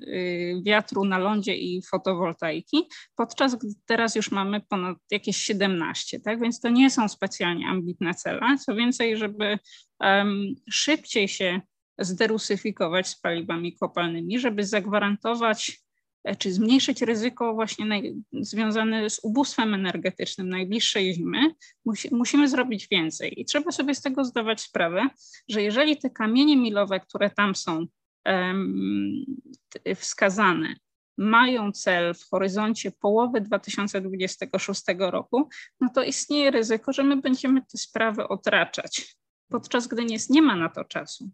y, 0.07 0.61
wiatru 0.65 1.05
na 1.05 1.17
lądzie 1.17 1.55
i 1.55 1.81
fotowoltaiki, 1.81 2.87
podczas 3.15 3.55
gdy 3.55 3.73
teraz 3.85 4.15
już 4.15 4.31
mamy 4.31 4.61
ponad 4.69 4.97
jakieś 5.11 5.37
17, 5.37 6.19
tak, 6.19 6.41
więc 6.41 6.59
to 6.59 6.69
nie 6.69 6.89
są 6.91 7.07
specjalnie 7.07 7.67
ambitne 7.67 8.13
cele. 8.13 8.57
Co 8.65 8.75
więcej, 8.75 9.17
żeby 9.17 9.59
szybciej 10.69 11.27
się 11.27 11.61
zderusyfikować 11.99 13.07
z 13.07 13.19
paliwami 13.19 13.77
kopalnymi, 13.77 14.39
żeby 14.39 14.65
zagwarantować 14.65 15.79
e, 16.23 16.35
czy 16.35 16.53
zmniejszyć 16.53 17.01
ryzyko 17.01 17.53
właśnie 17.53 17.85
naj, 17.85 18.15
związane 18.33 19.09
z 19.09 19.19
ubóstwem 19.23 19.73
energetycznym 19.73 20.49
najbliższej 20.49 21.13
zimy, 21.13 21.39
musi, 21.85 22.15
musimy 22.15 22.47
zrobić 22.47 22.87
więcej. 22.91 23.41
I 23.41 23.45
trzeba 23.45 23.71
sobie 23.71 23.95
z 23.95 24.01
tego 24.01 24.25
zdawać 24.25 24.61
sprawę, 24.61 25.07
że 25.49 25.61
jeżeli 25.61 25.97
te 25.97 26.09
kamienie 26.09 26.57
milowe, 26.57 26.99
które 26.99 27.29
tam 27.29 27.55
są 27.55 27.85
um, 28.25 29.25
wskazane, 29.95 30.75
mają 31.17 31.71
cel 31.71 32.13
w 32.13 32.29
horyzoncie 32.29 32.91
połowy 32.91 33.41
2026 33.41 34.81
roku, 34.99 35.49
no 35.81 35.89
to 35.95 36.03
istnieje 36.03 36.51
ryzyko, 36.51 36.93
że 36.93 37.03
my 37.03 37.17
będziemy 37.21 37.61
te 37.61 37.77
sprawy 37.77 38.27
otraczać, 38.27 39.17
podczas 39.49 39.87
gdy 39.87 40.05
nie, 40.05 40.17
nie 40.29 40.41
ma 40.41 40.55
na 40.55 40.69
to 40.69 40.83
czasu 40.83 41.31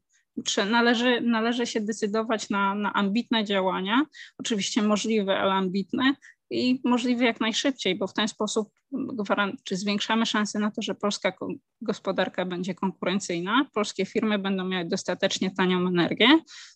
należy, 0.70 1.22
należy 1.22 1.66
się 1.66 1.82
decydować 1.82 2.50
na, 2.50 2.76
na 2.76 2.94
ambitne 2.94 3.44
działania, 3.44 4.06
oczywiście 4.38 4.82
możliwe, 4.82 5.40
ale 5.40 5.54
ambitne 5.54 6.16
i 6.50 6.82
możliwe 6.84 7.26
jak 7.26 7.42
najszybciej, 7.42 7.96
bo 7.96 8.08
w 8.08 8.14
ten 8.14 8.28
sposób 8.28 8.70
czy 9.64 9.76
zwiększamy 9.76 10.26
szanse 10.26 10.60
na 10.60 10.72
to, 10.72 10.82
że 10.82 10.96
polska 10.96 11.34
gospodarka 11.82 12.46
będzie 12.46 12.76
konkurencyjna, 12.76 13.66
polskie 13.74 14.06
firmy 14.06 14.40
będą 14.40 14.68
miały 14.68 14.86
dostatecznie 14.86 15.52
tanią 15.52 15.88
energię, 15.88 16.28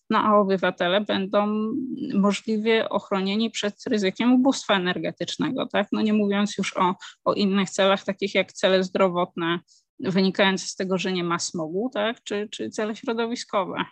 no 0.09 0.19
a 0.19 0.37
obywatele 0.37 1.01
będą 1.01 1.71
możliwie 2.13 2.89
ochronieni 2.89 3.51
przed 3.51 3.75
ryzykiem 3.87 4.33
ubóstwa 4.33 4.75
energetycznego, 4.75 5.67
tak? 5.67 5.87
No 5.91 6.01
nie 6.01 6.13
mówiąc 6.13 6.57
już 6.57 6.77
o, 6.77 6.95
o 7.25 7.33
innych 7.33 7.69
celach, 7.69 8.03
takich 8.03 8.35
jak 8.35 8.53
cele 8.53 8.83
zdrowotne, 8.83 9.59
wynikające 9.99 10.67
z 10.67 10.75
tego, 10.75 10.97
że 10.97 11.11
nie 11.11 11.23
ma 11.23 11.39
smogu, 11.39 11.89
tak? 11.93 12.23
czy, 12.23 12.47
czy 12.51 12.69
cele 12.69 12.95
środowiskowe. 12.95 13.85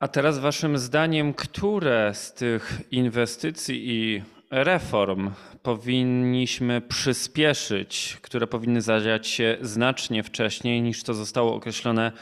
A 0.00 0.08
teraz 0.08 0.38
Waszym 0.38 0.78
zdaniem, 0.78 1.34
które 1.34 2.14
z 2.14 2.34
tych 2.34 2.82
inwestycji 2.90 3.90
i 3.90 4.22
reform 4.50 5.30
powinniśmy 5.62 6.80
przyspieszyć, 6.80 8.18
które 8.22 8.46
powinny 8.46 8.80
zadziać 8.80 9.26
się 9.26 9.58
znacznie 9.60 10.22
wcześniej 10.22 10.82
niż 10.82 11.02
to 11.02 11.14
zostało 11.14 11.54
określone 11.54 12.12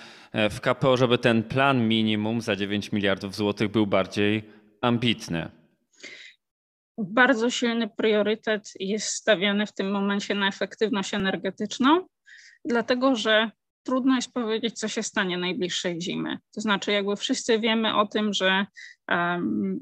w 0.51 0.61
KPO, 0.61 0.97
żeby 0.97 1.19
ten 1.19 1.43
plan 1.43 1.89
minimum 1.89 2.41
za 2.41 2.57
9 2.57 2.93
miliardów 2.93 3.35
złotych 3.35 3.69
był 3.69 3.87
bardziej 3.87 4.43
ambitny? 4.81 5.51
Bardzo 6.99 7.51
silny 7.51 7.89
priorytet 7.89 8.73
jest 8.81 9.07
stawiany 9.07 9.67
w 9.67 9.73
tym 9.73 9.91
momencie 9.91 10.35
na 10.35 10.49
efektywność 10.49 11.15
energetyczną 11.15 12.07
dlatego 12.65 13.17
że 13.17 13.51
trudno 13.83 14.17
jest 14.17 14.33
powiedzieć, 14.33 14.79
co 14.79 14.89
się 14.89 15.03
stanie 15.03 15.39
najbliższej 15.39 16.01
zimy. 16.01 16.39
To 16.55 16.61
znaczy, 16.61 16.93
jakby 16.93 17.17
wszyscy 17.17 17.59
wiemy 17.59 17.97
o 17.97 18.07
tym, 18.07 18.33
że, 18.33 18.67
um, 19.09 19.81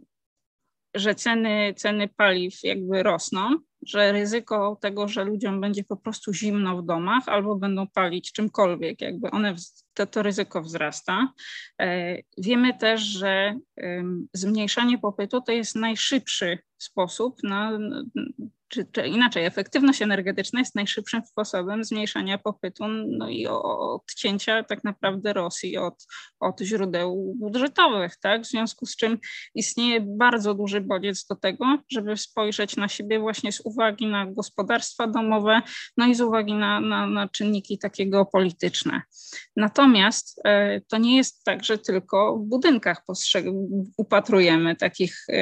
że 0.94 1.14
ceny, 1.14 1.74
ceny 1.76 2.08
paliw 2.08 2.62
jakby 2.62 3.02
rosną, 3.02 3.56
że 3.86 4.12
ryzyko 4.12 4.78
tego, 4.80 5.08
że 5.08 5.24
ludziom 5.24 5.60
będzie 5.60 5.84
po 5.84 5.96
prostu 5.96 6.32
zimno 6.32 6.82
w 6.82 6.86
domach 6.86 7.28
albo 7.28 7.56
będą 7.56 7.86
palić 7.86 8.32
czymkolwiek, 8.32 9.00
jakby 9.00 9.30
one, 9.30 9.54
to, 9.94 10.06
to 10.06 10.22
ryzyko 10.22 10.62
wzrasta. 10.62 11.32
E, 11.80 12.16
wiemy 12.38 12.78
też, 12.78 13.00
że 13.00 13.58
zmniejszanie 14.32 14.98
popytu 14.98 15.40
to 15.40 15.52
jest 15.52 15.74
najszybszy 15.76 16.58
sposób 16.78 17.42
na 17.42 17.78
czy, 18.72 18.86
czy, 18.92 19.06
inaczej, 19.06 19.44
efektywność 19.44 20.02
energetyczna 20.02 20.60
jest 20.60 20.74
najszybszym 20.74 21.22
sposobem 21.26 21.84
zmniejszania 21.84 22.38
popytu 22.38 22.84
no 22.88 23.28
i 23.28 23.46
odcięcia 23.46 24.62
tak 24.62 24.84
naprawdę 24.84 25.32
Rosji 25.32 25.76
od, 25.76 26.06
od 26.40 26.60
źródeł 26.60 27.34
budżetowych, 27.38 28.16
tak? 28.16 28.42
W 28.42 28.46
związku 28.46 28.86
z 28.86 28.96
czym 28.96 29.18
istnieje 29.54 30.00
bardzo 30.00 30.54
duży 30.54 30.80
bodziec 30.80 31.26
do 31.26 31.36
tego, 31.36 31.78
żeby 31.90 32.16
spojrzeć 32.16 32.76
na 32.76 32.88
siebie 32.88 33.20
właśnie 33.20 33.52
z 33.52 33.60
uwagi 33.60 34.06
na 34.06 34.26
gospodarstwa 34.26 35.06
domowe, 35.06 35.62
no 35.96 36.06
i 36.06 36.14
z 36.14 36.20
uwagi 36.20 36.54
na, 36.54 36.80
na, 36.80 37.06
na 37.06 37.28
czynniki 37.28 37.78
takie 37.78 38.06
geopolityczne. 38.06 39.02
Natomiast 39.56 40.40
e, 40.44 40.80
to 40.80 40.98
nie 40.98 41.16
jest 41.16 41.44
tak, 41.44 41.64
że 41.64 41.78
tylko 41.78 42.38
w 42.38 42.48
budynkach 42.48 43.04
upatrujemy 43.96 44.76
takich 44.76 45.16
e, 45.28 45.34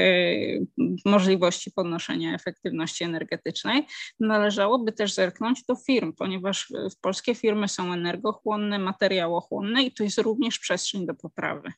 możliwości 1.05 1.71
podnoszenia 1.71 2.35
efektywności 2.35 3.05
energetycznej 3.05 3.20
energetycznej, 3.21 3.87
należałoby 4.21 4.93
też 4.93 5.15
zerknąć 5.15 5.65
do 5.65 5.77
firm, 5.77 6.13
ponieważ 6.13 6.73
polskie 7.01 7.35
firmy 7.35 7.69
są 7.69 7.93
energochłonne, 7.93 8.79
materiałochłonne 8.79 9.83
i 9.83 9.95
to 9.95 10.05
jest 10.05 10.19
również 10.19 10.59
przestrzeń 10.59 11.07
do 11.07 11.15
poprawy. 11.15 11.73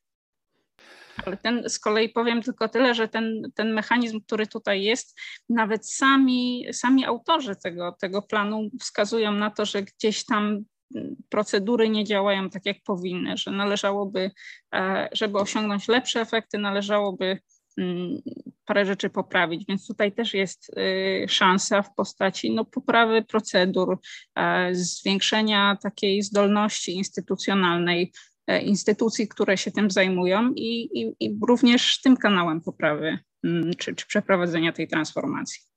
Ale 1.27 1.37
ten, 1.37 1.69
z 1.69 1.79
kolei 1.79 2.09
powiem 2.09 2.43
tylko 2.43 2.69
tyle, 2.69 2.95
że 2.95 3.09
ten, 3.09 3.43
ten 3.55 3.73
mechanizm, 3.73 4.21
który 4.21 4.47
tutaj 4.47 4.83
jest, 4.83 5.21
nawet 5.49 5.91
sami, 5.91 6.67
sami 6.73 7.05
autorzy 7.05 7.57
tego, 7.57 7.97
tego 8.01 8.23
planu 8.23 8.71
wskazują 8.81 9.33
na 9.33 9.51
to, 9.51 9.65
że 9.65 9.83
gdzieś 9.83 10.25
tam 10.25 10.65
procedury 11.29 11.89
nie 11.89 12.05
działają 12.05 12.51
tak, 12.51 12.67
jak 12.67 12.77
powinny, 12.85 13.37
że 13.37 13.51
należałoby, 13.51 14.31
żeby 15.13 15.39
osiągnąć 15.39 15.89
lepsze 15.89 16.21
efekty, 16.21 16.59
należałoby 16.59 17.25
mm, 17.25 17.39
parę 18.65 18.87
rzeczy 18.87 19.11
poprawić, 19.11 19.65
więc 19.69 19.87
tutaj 19.87 20.13
też 20.13 20.35
jest 20.35 20.75
szansa 21.29 21.83
w 21.83 21.95
postaci 21.95 22.55
no, 22.55 22.65
poprawy 22.65 23.23
procedur, 23.23 23.99
zwiększenia 24.73 25.79
takiej 25.83 26.23
zdolności 26.23 26.95
instytucjonalnej 26.95 28.13
instytucji, 28.63 29.29
które 29.29 29.59
się 29.59 29.71
tym 29.71 29.91
zajmują 29.91 30.53
i, 30.57 31.01
i, 31.01 31.15
i 31.21 31.39
również 31.47 32.01
tym 32.01 32.17
kanałem 32.17 32.61
poprawy 32.61 33.19
mm, 33.45 33.75
czy, 33.79 33.95
czy 33.95 34.07
przeprowadzenia 34.07 34.73
tej 34.73 34.89
transformacji. 34.89 35.72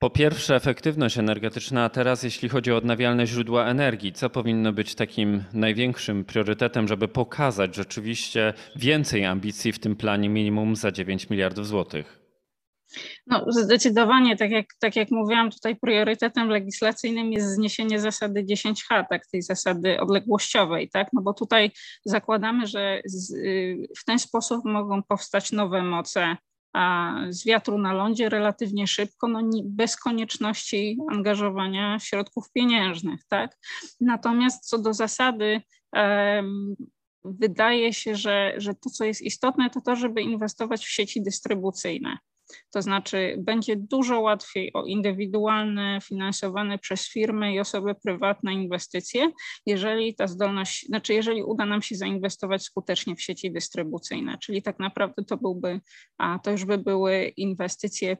Po 0.00 0.10
pierwsze, 0.10 0.56
efektywność 0.56 1.18
energetyczna, 1.18 1.84
a 1.84 1.88
teraz 1.88 2.22
jeśli 2.22 2.48
chodzi 2.48 2.72
o 2.72 2.76
odnawialne 2.76 3.26
źródła 3.26 3.66
energii, 3.66 4.12
co 4.12 4.30
powinno 4.30 4.72
być 4.72 4.94
takim 4.94 5.44
największym 5.52 6.24
priorytetem, 6.24 6.88
żeby 6.88 7.08
pokazać 7.08 7.74
rzeczywiście 7.74 8.54
więcej 8.76 9.24
ambicji 9.24 9.72
w 9.72 9.78
tym 9.78 9.96
planie 9.96 10.28
minimum 10.28 10.76
za 10.76 10.92
9 10.92 11.30
miliardów 11.30 11.66
złotych? 11.66 12.20
No, 13.26 13.44
zdecydowanie, 13.48 14.36
tak 14.36 14.50
jak, 14.50 14.66
tak 14.78 14.96
jak 14.96 15.10
mówiłam, 15.10 15.50
tutaj 15.50 15.76
priorytetem 15.76 16.48
legislacyjnym 16.48 17.32
jest 17.32 17.54
zniesienie 17.54 18.00
zasady 18.00 18.44
10H, 18.44 19.04
tak, 19.10 19.26
tej 19.26 19.42
zasady 19.42 20.00
odległościowej, 20.00 20.88
tak, 20.88 21.08
no 21.12 21.22
bo 21.22 21.34
tutaj 21.34 21.70
zakładamy, 22.04 22.66
że 22.66 23.00
z, 23.04 23.30
y, 23.34 23.88
w 23.98 24.04
ten 24.04 24.18
sposób 24.18 24.64
mogą 24.64 25.02
powstać 25.02 25.52
nowe 25.52 25.82
moce 25.82 26.36
z 27.28 27.44
wiatru 27.44 27.78
na 27.78 27.92
lądzie 27.92 28.28
relatywnie 28.28 28.86
szybko, 28.86 29.28
no 29.28 29.40
bez 29.64 29.96
konieczności 29.96 30.98
angażowania 31.10 31.98
środków 31.98 32.52
pieniężnych. 32.52 33.24
Tak? 33.28 33.58
Natomiast 34.00 34.68
co 34.68 34.78
do 34.78 34.94
zasady, 34.94 35.62
wydaje 37.24 37.92
się, 37.92 38.14
że, 38.14 38.54
że 38.56 38.74
to, 38.74 38.90
co 38.90 39.04
jest 39.04 39.22
istotne, 39.22 39.70
to 39.70 39.80
to, 39.80 39.96
żeby 39.96 40.22
inwestować 40.22 40.86
w 40.86 40.90
sieci 40.90 41.22
dystrybucyjne. 41.22 42.18
To 42.70 42.82
znaczy, 42.82 43.36
będzie 43.38 43.76
dużo 43.76 44.20
łatwiej 44.20 44.72
o 44.72 44.84
indywidualne, 44.84 45.98
finansowane 46.04 46.78
przez 46.78 47.08
firmy 47.08 47.52
i 47.52 47.60
osoby 47.60 47.94
prywatne 47.94 48.54
inwestycje, 48.54 49.30
jeżeli 49.66 50.14
ta 50.14 50.26
zdolność, 50.26 50.86
znaczy, 50.86 51.14
jeżeli 51.14 51.42
uda 51.42 51.66
nam 51.66 51.82
się 51.82 51.96
zainwestować 51.96 52.62
skutecznie 52.62 53.16
w 53.16 53.22
sieci 53.22 53.52
dystrybucyjne. 53.52 54.38
Czyli 54.38 54.62
tak 54.62 54.78
naprawdę 54.78 55.24
to 55.24 55.36
byłby, 55.36 55.80
a 56.18 56.38
to 56.38 56.50
już 56.50 56.64
by 56.64 56.78
były 56.78 57.32
inwestycje 57.36 58.16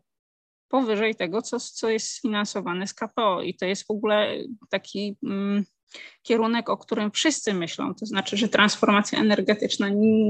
powyżej 0.68 1.14
tego, 1.14 1.42
co, 1.42 1.60
co 1.60 1.90
jest 1.90 2.06
sfinansowane 2.06 2.86
z 2.86 2.94
KPO. 2.94 3.42
I 3.42 3.54
to 3.54 3.66
jest 3.66 3.86
w 3.86 3.90
ogóle 3.90 4.36
taki. 4.70 5.16
Mm, 5.22 5.64
kierunek, 6.22 6.68
o 6.68 6.76
którym 6.76 7.10
wszyscy 7.10 7.54
myślą, 7.54 7.94
to 7.94 8.06
znaczy, 8.06 8.36
że 8.36 8.48
transformacja 8.48 9.18
energetyczna 9.18 9.88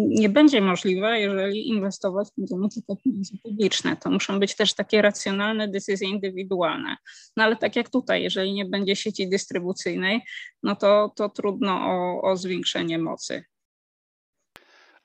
nie 0.09 0.29
będzie 0.29 0.61
możliwa, 0.61 1.17
jeżeli 1.17 1.69
inwestować 1.69 2.29
będziemy 2.37 2.69
tylko 2.69 2.97
pieniądze 2.97 3.37
publiczne. 3.43 3.97
To 3.97 4.11
muszą 4.11 4.40
być 4.40 4.57
też 4.57 4.75
takie 4.75 5.02
racjonalne 5.02 5.69
decyzje 5.69 6.09
indywidualne. 6.09 6.97
No 7.37 7.45
ale 7.45 7.57
tak 7.57 7.76
jak 7.76 7.90
tutaj, 7.90 8.23
jeżeli 8.23 8.52
nie 8.52 8.64
będzie 8.64 8.97
sieci 8.97 9.29
dystrybucyjnej, 9.29 10.21
no 10.62 10.76
to, 10.76 11.12
to 11.17 11.29
trudno 11.29 11.73
o, 11.73 12.23
o 12.23 12.37
zwiększenie 12.37 12.99
mocy. 12.99 13.45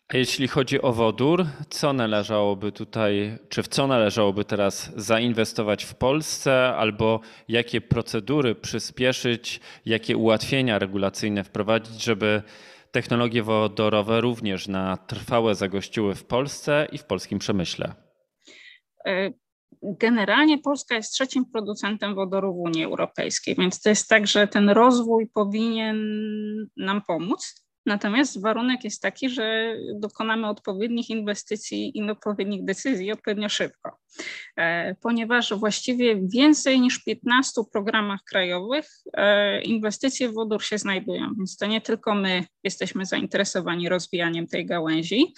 A 0.08 0.18
jeśli 0.18 0.48
chodzi 0.48 0.82
o 0.82 0.94
wodór, 0.94 1.46
co 1.70 1.94
należałoby 1.94 2.72
tutaj, 2.72 3.38
czy 3.50 3.64
w 3.64 3.68
co 3.68 3.88
należałoby 3.88 4.46
teraz 4.46 4.92
zainwestować 4.96 5.84
w 5.84 5.96
Polsce, 5.96 6.76
albo 6.76 7.20
jakie 7.48 7.82
procedury 7.82 8.56
przyspieszyć, 8.56 9.60
jakie 9.86 10.18
ułatwienia 10.18 10.80
regulacyjne 10.80 11.44
wprowadzić, 11.44 12.04
żeby 12.04 12.42
technologie 12.92 13.44
wodorowe 13.44 14.22
również 14.22 14.68
na 14.68 14.98
trwałe 14.98 15.56
zagościły 15.56 16.16
w 16.16 16.26
Polsce 16.26 16.88
i 16.92 16.98
w 16.98 17.04
polskim 17.04 17.40
przemyśle? 17.40 17.94
E, 19.06 19.32
generalnie 19.82 20.58
Polska 20.58 20.96
jest 20.96 21.14
trzecim 21.14 21.46
producentem 21.46 22.16
wodoru 22.16 22.54
w 22.54 22.58
Unii 22.58 22.84
Europejskiej, 22.84 23.56
więc 23.56 23.82
to 23.82 23.90
jest 23.90 24.10
tak, 24.10 24.28
że 24.28 24.48
ten 24.48 24.70
rozwój 24.70 25.28
powinien 25.34 25.98
nam 26.78 27.02
pomóc. 27.08 27.65
Natomiast 27.86 28.42
warunek 28.42 28.84
jest 28.84 29.02
taki, 29.02 29.30
że 29.30 29.76
dokonamy 29.96 30.48
odpowiednich 30.48 31.10
inwestycji 31.10 31.98
i 31.98 32.12
odpowiednich 32.12 32.64
decyzji 32.66 33.12
odpowiednio 33.12 33.50
szybko, 33.50 33.98
e, 34.58 34.96
ponieważ 34.96 35.54
właściwie 35.54 36.16
więcej 36.28 36.82
niż 36.82 37.04
15 37.04 37.62
programach 37.72 38.20
krajowych 38.24 38.86
e, 39.14 39.62
inwestycje 39.62 40.30
w 40.30 40.34
wodór 40.34 40.64
się 40.64 40.78
znajdują, 40.78 41.30
więc 41.38 41.58
to 41.58 41.66
nie 41.66 41.82
tylko 41.82 42.16
my 42.16 42.46
jesteśmy 42.64 43.06
zainteresowani 43.06 43.90
rozwijaniem 43.90 44.48
tej 44.48 44.66
gałęzi. 44.66 45.34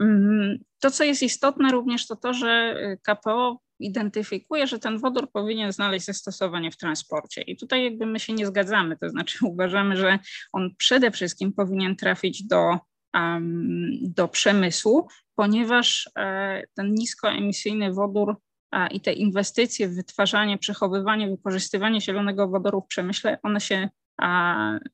Mm, 0.00 0.58
to, 0.80 0.90
co 0.90 1.04
jest 1.04 1.22
istotne 1.22 1.72
również, 1.72 2.06
to 2.06 2.16
to, 2.16 2.34
że 2.34 2.76
KPO 3.02 3.60
identyfikuje, 3.80 4.66
że 4.66 4.78
ten 4.78 4.98
wodór 4.98 5.30
powinien 5.32 5.72
znaleźć 5.72 6.06
zastosowanie 6.06 6.70
w 6.70 6.76
transporcie. 6.76 7.42
I 7.42 7.56
tutaj 7.56 7.84
jakby 7.84 8.06
my 8.06 8.20
się 8.20 8.32
nie 8.32 8.46
zgadzamy, 8.46 8.96
to 8.96 9.08
znaczy 9.08 9.38
uważamy, 9.52 9.96
że 9.96 10.18
on 10.52 10.74
przede 10.76 11.10
wszystkim 11.10 11.52
powinien 11.52 11.96
trafić 11.96 12.42
do, 12.42 12.78
um, 13.14 13.90
do 14.02 14.28
przemysłu, 14.28 15.08
ponieważ 15.34 16.10
e, 16.16 16.62
ten 16.74 16.94
niskoemisyjny 16.94 17.92
wodór 17.92 18.36
i 18.90 19.00
te 19.00 19.12
inwestycje 19.12 19.88
w 19.88 19.94
wytwarzanie, 19.94 20.58
przechowywanie, 20.58 21.30
wykorzystywanie 21.30 22.00
zielonego 22.00 22.48
wodoru 22.48 22.80
w 22.80 22.86
przemyśle, 22.86 23.38
one 23.42 23.60
się 23.60 23.88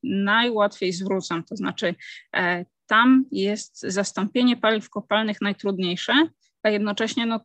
najłatwiej 0.03 0.93
zwrócą. 0.93 1.43
To 1.43 1.55
znaczy, 1.55 1.95
e, 2.35 2.65
tam 2.87 3.25
jest 3.31 3.81
zastąpienie 3.81 4.57
paliw 4.57 4.89
kopalnych 4.89 5.41
najtrudniejsze, 5.41 6.13
a 6.63 6.69
jednocześnie 6.69 7.25
no, 7.25 7.39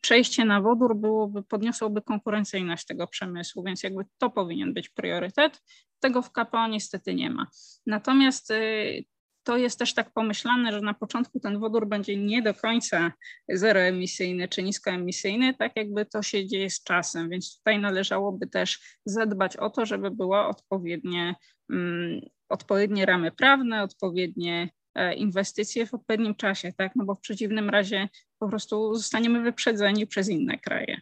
przejście 0.00 0.44
na 0.44 0.60
wodór 0.60 0.96
byłoby, 0.96 1.42
podniosłoby 1.42 2.02
konkurencyjność 2.02 2.86
tego 2.86 3.06
przemysłu, 3.06 3.62
więc 3.62 3.82
jakby 3.82 4.04
to 4.18 4.30
powinien 4.30 4.74
być 4.74 4.88
priorytet. 4.88 5.62
Tego 6.00 6.22
w 6.22 6.32
KPO 6.32 6.68
niestety 6.68 7.14
nie 7.14 7.30
ma. 7.30 7.46
Natomiast 7.86 8.50
y, 8.50 9.04
to 9.42 9.56
jest 9.56 9.78
też 9.78 9.94
tak 9.94 10.12
pomyślane, 10.12 10.72
że 10.72 10.80
na 10.80 10.94
początku 10.94 11.40
ten 11.40 11.58
wodór 11.58 11.88
będzie 11.88 12.16
nie 12.16 12.42
do 12.42 12.54
końca 12.54 13.12
zeroemisyjny 13.48 14.48
czy 14.48 14.62
niskoemisyjny, 14.62 15.54
tak 15.54 15.72
jakby 15.76 16.06
to 16.06 16.22
się 16.22 16.46
dzieje 16.46 16.70
z 16.70 16.82
czasem, 16.82 17.28
więc 17.28 17.56
tutaj 17.56 17.78
należałoby 17.78 18.46
też 18.46 18.98
zadbać 19.04 19.56
o 19.56 19.70
to, 19.70 19.86
żeby 19.86 20.10
były 20.10 20.38
odpowiednie, 20.38 21.34
um, 21.70 22.20
odpowiednie 22.48 23.06
ramy 23.06 23.32
prawne, 23.32 23.82
odpowiednie 23.82 24.70
inwestycje 25.16 25.86
w 25.86 25.94
odpowiednim 25.94 26.34
czasie, 26.34 26.72
tak? 26.72 26.96
No 26.96 27.04
bo 27.04 27.14
w 27.14 27.20
przeciwnym 27.20 27.70
razie 27.70 28.08
po 28.38 28.48
prostu 28.48 28.94
zostaniemy 28.94 29.42
wyprzedzeni 29.42 30.06
przez 30.06 30.28
inne 30.28 30.58
kraje. 30.58 31.00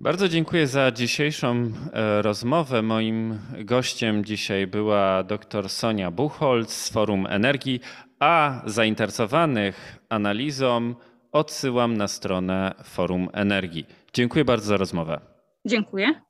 Bardzo 0.00 0.28
dziękuję 0.28 0.66
za 0.66 0.92
dzisiejszą 0.92 1.72
e, 1.92 2.22
rozmowę. 2.22 2.82
Moim 2.82 3.38
gościem 3.64 4.24
dzisiaj 4.24 4.66
była 4.66 5.22
dr 5.22 5.68
Sonia 5.68 6.10
Buchholz 6.10 6.70
z 6.70 6.90
Forum 6.90 7.26
Energii, 7.26 7.80
a 8.20 8.62
zainteresowanych 8.66 9.98
analizą 10.08 10.94
odsyłam 11.32 11.96
na 11.96 12.08
stronę 12.08 12.74
Forum 12.84 13.28
Energii. 13.32 13.86
Dziękuję 14.12 14.44
bardzo 14.44 14.66
za 14.66 14.76
rozmowę. 14.76 15.20
Dziękuję. 15.66 16.20